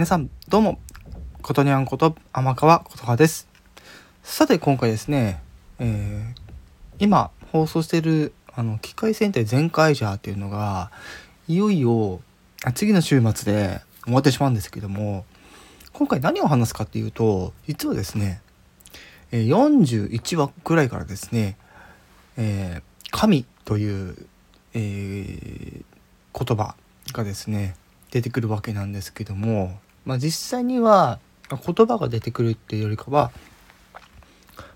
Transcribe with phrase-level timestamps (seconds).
[0.00, 0.78] 皆さんどうも
[1.42, 3.46] ことにゃんこと天川琴葉です。
[4.22, 5.42] さて今回ですね、
[5.78, 6.40] えー、
[6.98, 10.90] 今放送しているあの機械戦隊全開ジャーっていうのが
[11.48, 12.22] いよいよ
[12.74, 15.26] 次の週末で終わってしまうんですけども
[15.92, 18.40] 今回何を話すかっていうと実はですね
[19.32, 21.58] 41話くらいからですね、
[22.38, 24.16] えー、神という、
[24.72, 25.84] えー、
[26.32, 26.74] 言葉
[27.12, 27.76] がですね
[28.10, 31.18] 出てくるわけなんですけども、まあ、実際には
[31.50, 33.30] 言葉が出てくるっていうよりかは、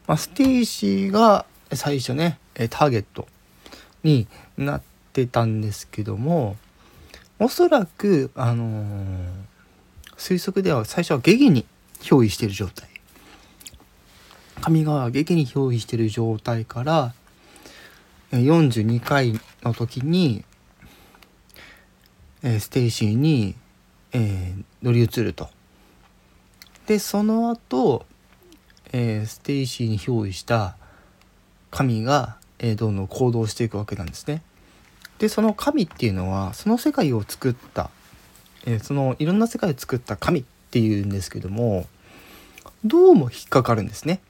[0.07, 3.27] まあ、ステイシーが最初ねターゲット
[4.03, 6.57] になってたんですけども
[7.39, 9.27] おそらくあのー、
[10.17, 11.67] 推測では最初はゲゲに
[12.01, 12.89] 憑依している状態。
[14.61, 17.13] 神がゲゲに憑依している状態から
[18.31, 20.45] 42回の時に
[22.47, 23.55] えー、ステイシーに、
[24.15, 25.51] えー、乗り移ると。
[26.87, 28.07] でその後、
[28.93, 30.77] えー、ステイシーに憑依した
[31.71, 34.43] 神が、えー、どんどん行動していくわけなんですね。
[35.19, 37.91] でその神っていうのはその世界を作った、
[38.67, 41.87] えー、そのいろんな世界を作った神っていうんですけども
[42.85, 44.21] どうも引っかかるんですね。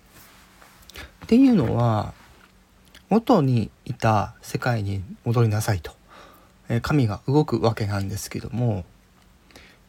[1.25, 2.15] っていうのは
[3.11, 5.93] 元にいた世界に戻りなさいと。
[6.69, 8.85] え神が動くわけなんですけども、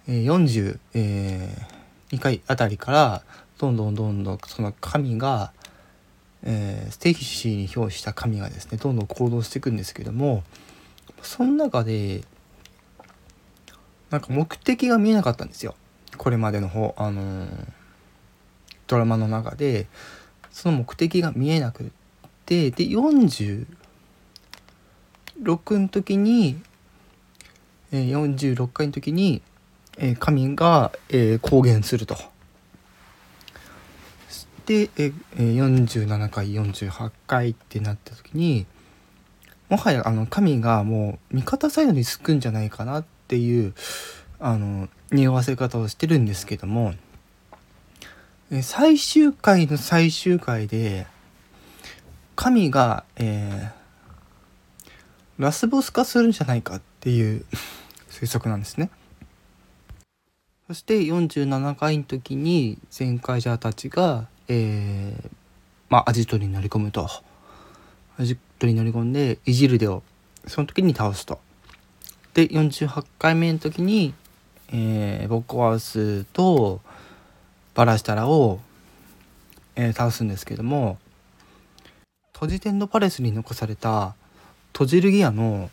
[0.08, 0.78] 42
[2.20, 3.23] 回あたりから
[3.58, 5.52] どんどんどんどんその神が、
[6.44, 10.44] えー、ステーキシーに表した神がですねどんどん行動していくんですけども
[11.22, 12.23] その中で
[14.11, 15.76] なんか目的が見えなかったんですよ。
[16.17, 17.48] これまでの方あのー、
[18.88, 19.88] ドラマの中で。
[20.56, 21.88] その目的が見えなくっ
[22.45, 23.66] てで46
[25.78, 26.61] の時に、
[27.92, 29.42] え、46回の時に、
[29.98, 32.16] えー、神が、え、公言すると。
[34.66, 38.66] で、えー、47回48回ってなった時に
[39.70, 43.73] もはやあの神がもう味方サイドにつくんじゃないかなっていう
[44.39, 46.94] あの匂わせ方をしてるんですけども、
[48.52, 51.08] え、最終回の最終回で
[52.36, 57.45] 神が、えー、ラスボス化するんじゃないかっていう
[58.10, 58.89] 推測なんですね。
[60.67, 65.30] そして47回の時に前回者たちが、えー、
[65.89, 67.08] まあアジトに乗り込むと。
[68.17, 70.02] アジトに乗り込んでイジルデを
[70.48, 71.39] その時に倒すと。
[72.33, 74.15] で48回目の時に、
[74.71, 76.81] えー、ボッコワウスと
[77.75, 78.59] バラシタラを、
[79.75, 80.98] えー、倒すんですけども
[82.33, 84.15] トジテンドパレスに残された
[84.73, 85.70] 閉じるギアの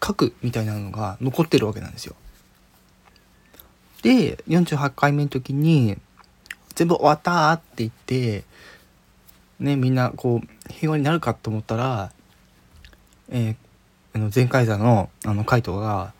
[0.00, 2.16] 核みたいなのが残ってるわけなんですよ。
[4.02, 5.96] で48回目の時に
[6.74, 8.44] 全部終わったって言って
[9.60, 12.12] ねみんなこう平和になるかと思ったら、
[13.28, 13.56] えー、
[14.14, 16.12] あの前回座のあのカイトが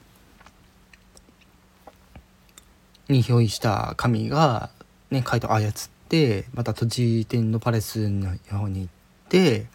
[3.09, 4.71] に憑依した神が
[5.11, 5.73] ねカイト操っ
[6.09, 8.89] てまた閉じ天のパレスの方に行っ
[9.29, 9.67] て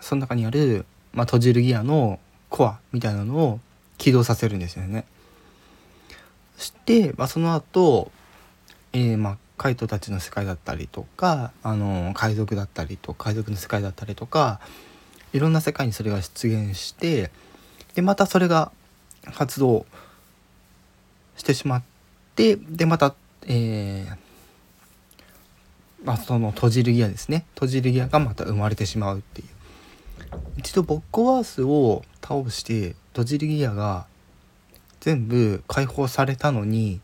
[0.00, 0.84] その中にある
[1.18, 3.60] まあ、閉じるギアのコアみたいなのを
[3.96, 5.04] 起動させるんですよね。
[6.58, 8.10] そして、まあ、その後、
[8.92, 14.60] えー、まあカイトたちの世界だったりとか、あの海賊だったりと海賊の世界だったりとか
[15.32, 17.30] いろんな世界にそれが出現して
[17.94, 18.70] でまたそれが
[19.24, 19.86] 発動
[21.36, 21.82] してしまっ
[22.34, 23.14] てでまた、
[23.46, 24.16] えー
[26.04, 27.44] まあ、その閉じるギアですね。
[27.54, 29.48] 閉じるギアがまた生まれてしまうっていう。
[30.56, 34.06] 一度ボッコワースを倒してドジリギアが
[35.00, 37.00] 全部解放されたのに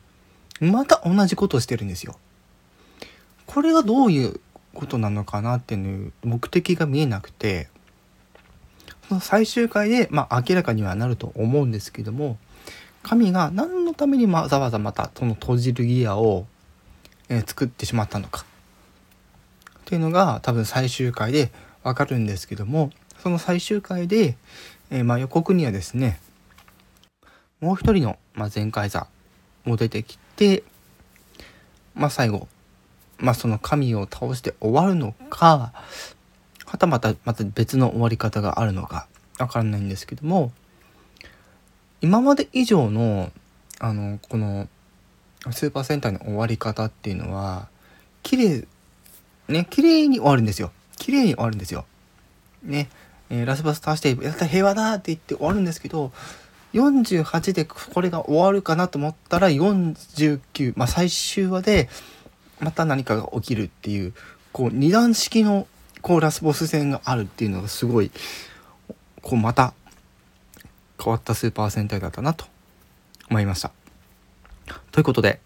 [0.61, 2.17] また同じことをしてるんですよ。
[3.47, 4.41] これがどういう
[4.75, 7.69] ことなのかなっていう目的が見えなくて
[9.09, 12.39] その最終回で、まあ、明らかにはなると思うんですけども
[13.03, 16.47] 神が何のためにわざわざまたその閉じるギアを、
[17.29, 18.45] え、作ってしまったのか
[19.81, 21.53] っていうのが多分最終回で
[21.83, 22.91] わかるんですけども
[23.23, 24.37] その最終回で、
[24.91, 26.19] えー、ま、予告にはですね
[27.61, 29.07] もう一人の、まあ、前回座
[29.65, 30.63] も出てきて、
[31.95, 32.49] まあ、最後、
[33.19, 35.73] まあ、その神を倒して終わるのか
[36.67, 39.07] はたまたまた別の終わり方があるのか
[39.39, 40.53] わからないんですけども
[42.01, 43.31] 今まで以上の
[43.81, 44.69] あのこの
[45.51, 47.69] スーパー戦隊の終わり方っていうのは
[48.23, 48.67] 綺麗
[49.49, 50.71] ね綺麗に終わるんですよ。
[50.97, 51.85] 綺麗に終わるんですよ。
[52.63, 52.89] ね
[53.31, 56.13] えー、ラスバス倒してやった平和だって言って終わるんですけど
[56.75, 61.89] 48でこれが終わるかなと思ったら49、まあ、最終話で
[62.61, 64.13] また何かが起きるっていう
[64.53, 65.67] こう二段式の
[66.03, 68.11] こうラスボス戦があるっていうのがすごい
[69.23, 69.73] こうまた
[71.03, 72.45] 変わったスーパー戦隊だったなと
[73.31, 73.71] 思いました。
[74.91, 75.41] ということで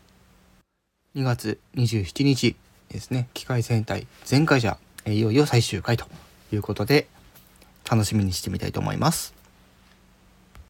[1.14, 2.56] 2月27日
[2.88, 6.06] ですね機械戦隊全開者いよいよ最終回と
[6.52, 7.08] いうことで
[7.90, 9.37] 楽しみにしてみたいと思います。